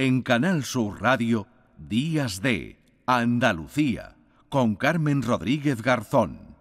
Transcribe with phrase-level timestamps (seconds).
[0.00, 4.14] En Canal Sur Radio, Días de Andalucía,
[4.48, 6.56] con Carmen Rodríguez Garzón.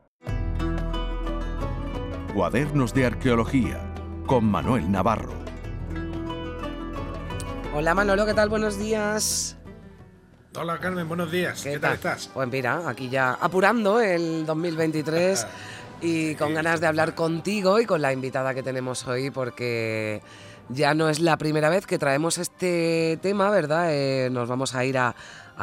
[2.33, 3.93] Cuadernos de Arqueología,
[4.25, 5.35] con Manuel Navarro.
[7.75, 8.49] Hola Manolo, ¿qué tal?
[8.49, 9.55] Buenos días.
[10.55, 11.61] Hola Carmen, buenos días.
[11.61, 12.31] ¿Qué, tal estás?
[12.33, 15.45] Pues mira, aquí ya apurando el 2023
[16.01, 20.23] y con ganas de hablar contigo y con la invitada que tenemos hoy porque
[20.69, 23.93] ya no es la primera vez que traemos este tema, ¿verdad?
[23.93, 25.15] Eh, nos vamos a ir a,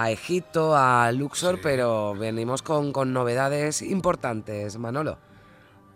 [0.09, 5.19] Egipto, a Luxor, pero venimos con, novedades importantes, Manolo.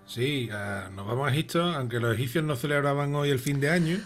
[0.06, 3.70] Sí, ah, nos vamos a Egipto, aunque los egipcios no celebraban hoy el fin de
[3.70, 3.98] año,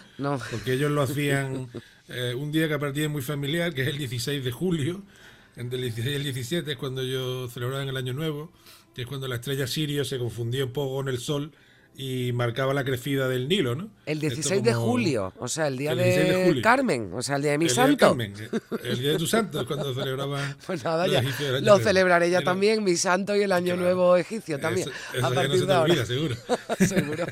[0.50, 1.68] porque ellos lo hacían
[2.08, 5.02] eh, un día que a es muy familiar, que es el 16 de julio,
[5.56, 8.50] entre el 16 y el 17 es cuando ellos celebraban el Año Nuevo,
[8.94, 11.52] que es cuando la estrella Sirio se confundió un poco con el Sol
[11.94, 13.90] y marcaba la crecida del Nilo, ¿no?
[14.06, 17.58] El 16 de julio, o sea, el día de, Carmen, o sea, el día de
[17.58, 18.16] mi santo.
[18.82, 20.56] El día de tu santo, cuando celebraban.
[20.66, 21.22] Pues nada, ya.
[21.60, 24.88] Lo celebraré ya también, mi santo y el Año Nuevo egipcio también.
[25.22, 26.06] a partir de ahora.
[26.06, 26.34] seguro.
[26.78, 27.26] seguro.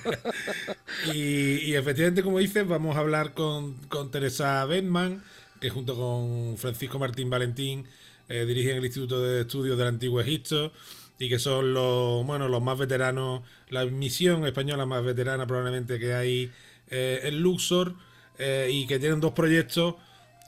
[1.15, 5.23] y, efectivamente, como dices, vamos a hablar con, con Teresa Bedman,
[5.61, 7.87] que junto con Francisco Martín Valentín
[8.29, 10.73] eh, dirigen el Instituto de Estudios del Antiguo Egipto
[11.21, 16.15] y que son los, bueno, los más veteranos, la misión española más veterana probablemente que
[16.15, 16.51] hay
[16.91, 17.95] eh, en Luxor,
[18.39, 19.97] eh, y que tienen dos proyectos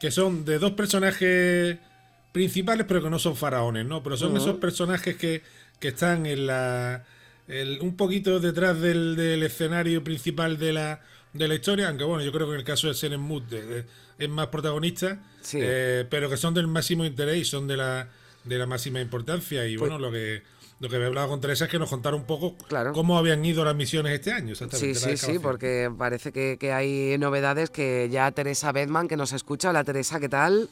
[0.00, 1.76] que son de dos personajes
[2.32, 4.02] principales, pero que no son faraones, ¿no?
[4.02, 5.42] Pero son esos personajes que,
[5.82, 7.04] están en la.
[7.80, 11.02] un poquito detrás del, escenario principal de la,
[11.34, 13.44] de la historia, aunque bueno, yo creo que en el caso de Senemut
[14.18, 15.20] es más protagonista,
[15.52, 18.08] eh, pero que son del máximo interés y son de la,
[18.44, 19.68] de la máxima importancia.
[19.68, 20.42] Y pues bueno, lo que
[20.82, 22.56] lo que había hablado con Teresa es que nos contara un poco
[22.92, 24.56] cómo habían ido las misiones este año.
[24.56, 29.32] Sí, sí, sí, porque parece que, que, hay novedades que ya Teresa Bedman, que nos
[29.32, 29.70] escucha.
[29.70, 30.68] Hola Teresa, ¿qué tal?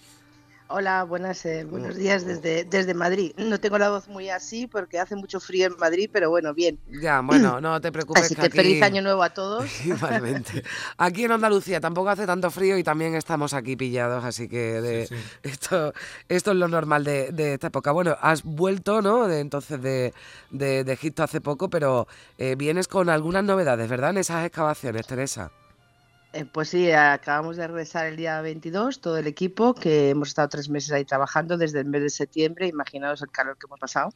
[0.72, 3.32] Hola, buenas, eh, buenos días desde, desde Madrid.
[3.36, 6.78] No tengo la voz muy así porque hace mucho frío en Madrid, pero bueno, bien.
[7.02, 8.26] Ya, bueno, no te preocupes.
[8.26, 9.68] Así que, feliz año nuevo a todos.
[9.84, 10.62] Igualmente.
[10.96, 15.08] Aquí en Andalucía tampoco hace tanto frío y también estamos aquí pillados, así que de,
[15.42, 15.92] Esto,
[16.28, 17.90] esto es lo normal de, de, esta época.
[17.90, 19.26] Bueno, has vuelto, ¿no?
[19.26, 20.14] De, entonces de,
[20.50, 22.06] de, Egipto hace poco, pero
[22.38, 24.10] eh, vienes con algunas novedades, ¿verdad?
[24.10, 25.50] En esas excavaciones, Teresa.
[26.32, 30.48] Eh, pues sí, acabamos de regresar el día 22, todo el equipo, que hemos estado
[30.48, 34.14] tres meses ahí trabajando desde el mes de septiembre, imaginaos el calor que hemos pasado.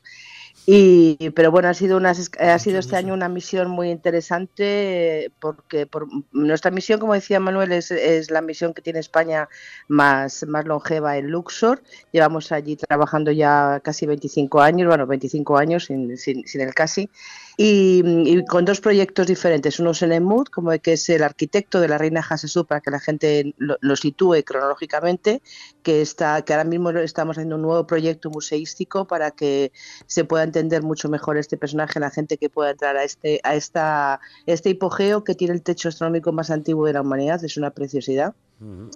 [0.64, 5.88] Y, pero bueno, ha sido, una, ha sido este año una misión muy interesante porque
[5.88, 9.48] por, nuestra misión, como decía Manuel, es, es, la misión que tiene España
[9.88, 11.82] más, más longeva en Luxor.
[12.12, 17.10] Llevamos allí trabajando ya casi 25 años, bueno, 25 años sin, sin, sin el casi.
[17.56, 19.78] Y, con dos proyectos diferentes.
[19.78, 22.90] Uno es en Emud, como que es el arquitecto de la reina Hasesú, para que
[22.90, 25.40] la gente lo, sitúe cronológicamente,
[25.84, 29.70] que, está, que ahora mismo estamos haciendo un nuevo proyecto museístico para que
[30.06, 33.54] se pueda entender mucho mejor este personaje, la gente que pueda entrar a este, a
[33.54, 37.44] esta, este hipogeo que tiene el techo astronómico más antiguo de la humanidad.
[37.44, 38.34] Es una preciosidad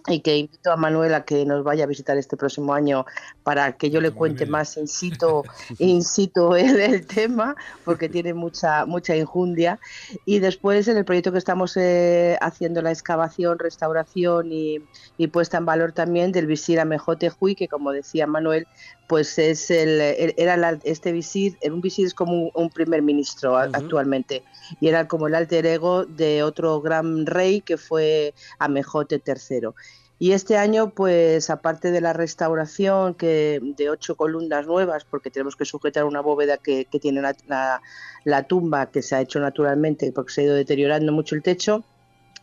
[0.06, 3.04] y que invito a Manuel a que nos vaya a visitar este próximo año
[3.42, 5.42] para que yo le cuente más in situ,
[5.78, 9.78] in situ el, tema, porque tiene mucha mucha injundia.
[10.24, 14.80] Y después en el proyecto que estamos eh, haciendo la excavación, restauración y,
[15.32, 18.66] puesta en valor también del visir Amejotejuy, que como decía Manuel,
[19.06, 20.00] pues es el,
[20.36, 24.42] era este visir, un visir es como un, primer ministro actualmente
[24.80, 29.68] y era como el alter ego de otro gran rey que fue Amejote III.
[30.20, 35.54] Y este año, pues aparte de la restauración que de ocho columnas nuevas, porque tenemos
[35.54, 40.40] que sujetar una bóveda que, tiene la, tumba que se ha hecho naturalmente porque se
[40.40, 41.84] ha ido deteriorando mucho el techo,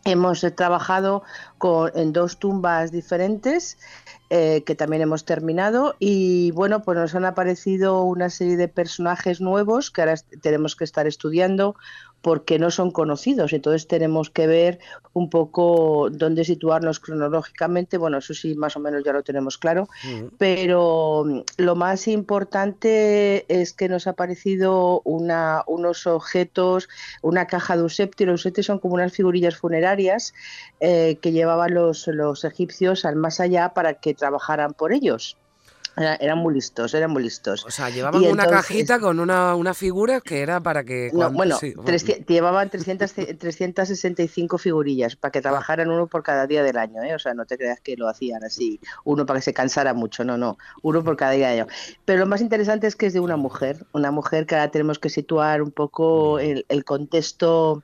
[0.06, 1.22] hemos trabajado
[1.58, 3.76] con, en dos tumbas diferentes
[4.30, 9.40] eh, que también hemos terminado y bueno pues nos han aparecido una serie de personajes
[9.40, 11.76] nuevos que ahora tenemos que estar estudiando
[12.26, 13.52] porque no son conocidos.
[13.52, 14.80] Entonces tenemos que ver
[15.12, 17.98] un poco dónde situarnos cronológicamente.
[17.98, 19.88] Bueno, eso sí, más o menos ya lo tenemos claro.
[20.36, 26.88] Pero mm, lo más importante es que nos ha parecido una, unos objetos,
[27.22, 28.24] una caja de usepti.
[28.24, 30.34] Los usepti son como unas figurillas funerarias
[30.80, 35.36] eh, que llevaban los, los egipcios al más allá para que trabajaran por ellos
[35.96, 37.64] eran muy listos, eran muy listos.
[37.64, 41.10] O sea, llevaban una cajita con una, una, figura que era para que...
[41.12, 41.58] bueno,
[42.28, 47.14] llevaban 300, 365 figurillas para que trabajaran uno por cada día del año, ¿eh?
[47.14, 50.24] O sea, no te creas que lo hacían así, uno para que se cansara mucho,
[50.24, 51.72] no, no, uno por cada día del año.
[52.04, 54.98] Pero lo más interesante es que es de una mujer, una mujer que ahora tenemos
[54.98, 57.82] que situar un poco el, el contexto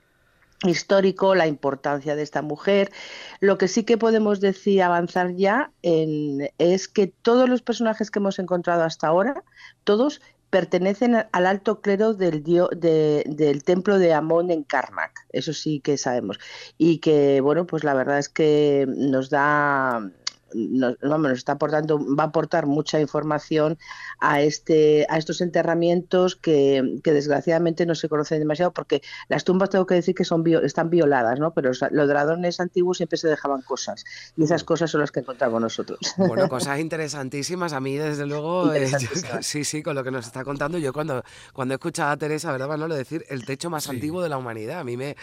[0.63, 2.91] histórico, la importancia de esta mujer.
[3.39, 8.39] Lo que sí que podemos decir, avanzar ya, es que todos los personajes que hemos
[8.39, 9.43] encontrado hasta ahora,
[9.83, 15.97] todos pertenecen al alto clero del, del templo de Amón en Karnak, eso sí que
[15.97, 16.39] sabemos.
[16.77, 20.11] Y que, bueno, pues la verdad es que nos da
[20.53, 23.77] nos, vamos, nos está aportando, va a aportar mucha información
[24.19, 29.85] a este, a estos enterramientos que, desgraciadamente no se conocen demasiado, porque las tumbas tengo
[29.85, 31.53] que decir que son están violadas, ¿no?
[31.53, 34.03] Pero los dragones antiguos siempre se dejaban cosas,
[34.35, 35.99] y esas cosas son las que encontramos nosotros.
[36.17, 37.73] Bueno, cosas interesantísimas.
[37.73, 38.91] A mí, desde luego, eh,
[39.41, 41.23] sí, sí, con lo que nos está contando, yo cuando,
[41.53, 42.95] cuando he escuchado a Teresa, ¿verdad, Manolo?
[42.95, 44.79] Decir el techo más antiguo de la humanidad.
[44.79, 45.15] A mí me,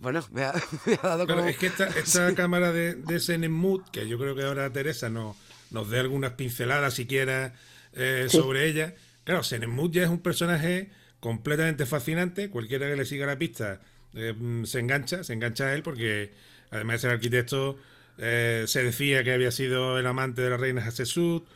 [0.00, 0.52] bueno, me ha,
[1.02, 1.44] dado como...
[1.44, 5.36] es que esta, cámara de, de Senemut, que yo creo que ahora Teresa nos,
[5.70, 7.54] nos dé algunas pinceladas siquiera
[7.94, 8.94] eh, sobre ella.
[9.24, 12.50] Claro, Senemut ya es un personaje completamente fascinante.
[12.50, 13.80] Cualquiera que le siga la pista
[14.14, 14.34] eh,
[14.64, 16.32] se engancha, se engancha a él porque
[16.70, 17.78] además de ser arquitecto
[18.18, 21.46] eh, se decía que había sido el amante de la reina Hatshepsut,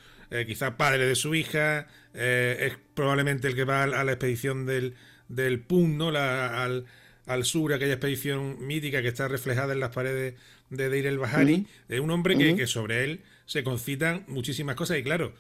[0.47, 4.95] quizá padre de su hija, es probablemente el que va a la expedición del,
[5.29, 6.11] del Pun, ¿no?
[6.11, 6.87] al,
[7.31, 10.35] al sur, aquella expedición mítica que está reflejada en las paredes
[10.69, 14.99] de Deir el Bahari, es un hombre que, sobre él se concitan muchísimas cosas.
[14.99, 15.33] Y claro,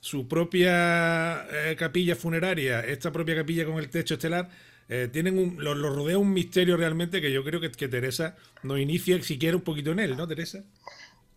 [0.00, 4.48] su propia eh, capilla funeraria, esta propia capilla con el techo estelar,
[4.88, 8.78] eh, tienen un, lo, rodea un misterio realmente que yo creo que, que Teresa nos
[8.78, 10.64] inicia siquiera un poquito en él, ¿no, Teresa?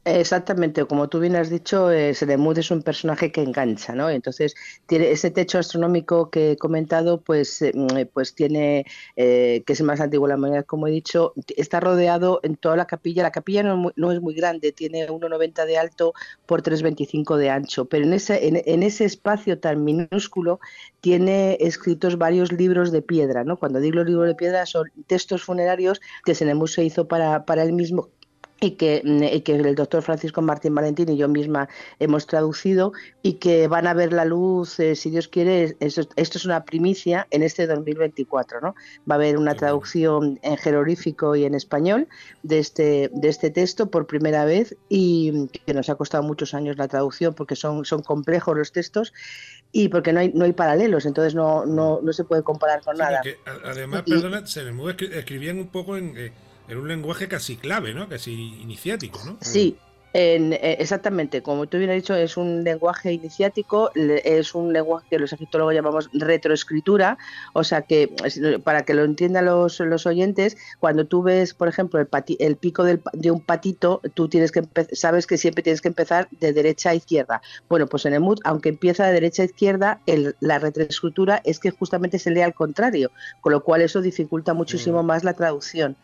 [0.05, 4.09] Exactamente, como tú bien has dicho, eh, Sedemud es un personaje que engancha, ¿no?
[4.09, 4.55] Entonces,
[4.87, 8.85] tiene ese techo astronómico que he comentado, pues, eh, mm, pues tiene,
[9.17, 12.87] eh, que es más antiguo la humanidad, como he dicho, está rodeado en toda la
[12.87, 13.23] capilla.
[13.23, 16.13] La capilla no, no es muy grande, tiene 1,90 de alto
[16.45, 20.59] por 3,25 de ancho, pero en ese, en, ese espacio tan minúsculo
[21.01, 23.57] tiene escritos varios libros de piedra, ¿no?
[23.57, 27.73] Cuando digo libros de piedra son textos funerarios que Sedemud se hizo para, para él
[27.73, 28.09] mismo
[28.61, 31.69] y que, mm, que, el doctor Francisco Martín Valentín y yo misma
[31.99, 32.91] hemos traducido
[33.21, 37.27] y que van a ver la luz, eh, si Dios quiere, esto, es una primicia
[37.31, 38.61] en este 2024.
[38.61, 38.75] ¿no?
[39.09, 42.07] Va a haber una traducción en jeroglífico y en español
[42.43, 46.77] de este, de este texto por primera vez y que nos ha costado muchos años
[46.77, 49.13] la traducción porque son, son complejos los textos
[49.71, 52.97] y porque no hay, no hay paralelos, entonces no, no, no se puede comparar con
[52.97, 53.21] nada.
[53.63, 56.17] además, perdona, se me escribían un poco en...
[56.17, 56.31] Eh,
[56.69, 58.07] en un lenguaje casi clave, ¿no?
[58.07, 59.37] Casi iniciático, ¿no?
[59.41, 59.77] Sí,
[60.13, 65.19] eh, exactamente, como tú bien has dicho, es un lenguaje iniciático, es un lenguaje que
[65.19, 67.17] los egiptólogos llamamos retroescritura,
[67.53, 68.09] o sea que
[68.63, 72.09] para que lo entiendan los, los oyentes, cuando tú ves, por ejemplo, el,
[72.39, 74.63] el pico de un patito, tú tienes que
[74.93, 77.41] sabes que siempre tienes que empezar de derecha a izquierda.
[77.67, 80.01] Bueno, pues en el MUD, aunque empieza de derecha a izquierda,
[80.39, 83.11] la retroescritura es que justamente se lee al contrario,
[83.41, 85.05] con lo cual eso dificulta muchísimo mm.
[85.05, 85.95] más la traducción.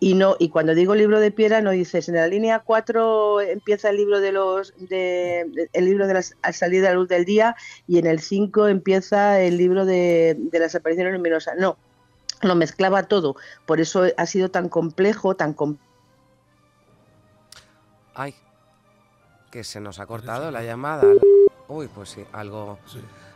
[0.00, 3.90] Y no y cuando digo libro de piedra, no dices en la línea 4 empieza
[3.90, 7.24] el libro de los de, el libro de las al salir de la luz del
[7.24, 7.56] día
[7.86, 11.54] y en el 5 empieza el libro de, de las apariciones luminosas.
[11.58, 11.76] No,
[12.42, 13.36] lo mezclaba todo.
[13.64, 15.54] Por eso ha sido tan complejo, tan
[18.14, 18.34] Ay,
[19.50, 21.04] que se nos ha cortado la llamada.
[21.68, 22.78] Uy, pues sí, algo,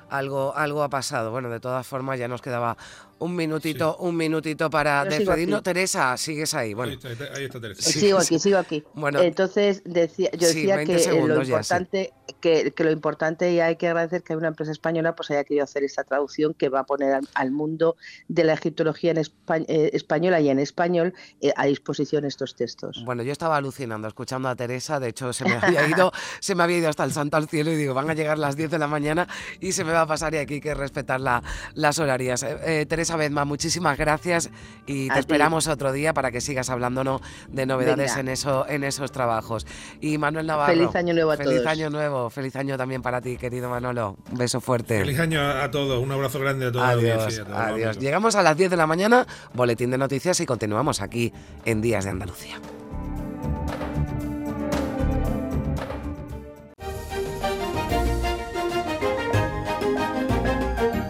[0.08, 1.30] algo, algo ha pasado.
[1.30, 2.76] Bueno, de todas formas ya nos quedaba
[3.20, 5.62] un minutito, un minutito para despedirnos.
[5.62, 6.74] Teresa, sigues ahí.
[6.74, 6.98] Bueno.
[7.34, 7.82] Ahí está, Teresa.
[7.82, 8.82] Sigo aquí, sigo aquí.
[8.94, 14.22] Bueno, Entonces, decía, yo decía que lo importante, que, lo importante y hay que agradecer
[14.22, 17.20] que hay una empresa española pues haya querido hacer esta traducción que va a poner
[17.34, 17.96] al, mundo
[18.28, 23.02] de la egiptología en eh, española y en español eh, a disposición estos textos.
[23.04, 26.62] Bueno, yo estaba alucinando escuchando a Teresa, de hecho se me había ido, se me
[26.62, 28.78] había ido hasta el santo al cielo y digo, van a llegar las 10 de
[28.78, 29.28] la mañana
[29.60, 32.42] y se me va a pasar y aquí hay que respetar las horarias.
[32.42, 34.50] Eh, Teresa vez más, muchísimas gracias
[34.86, 39.12] y te esperamos otro día para que sigas hablándonos de novedades en eso, en esos
[39.12, 39.66] trabajos.
[40.00, 40.72] Y Manuel Navarro.
[40.72, 41.64] Feliz año nuevo a feliz todos.
[41.64, 44.16] Feliz año nuevo, feliz año también para ti, querido Manolo.
[44.30, 45.00] Un beso fuerte.
[45.00, 46.86] Feliz año a todos, un abrazo grande a todos.
[46.86, 47.98] Adiós, adiós.
[47.98, 51.32] Llegamos a las 10 de la mañana, boletín de noticias y continuamos aquí
[51.64, 52.60] en Días de Andalucía.